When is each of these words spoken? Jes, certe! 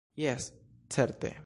Jes, 0.15 0.53
certe! 0.89 1.33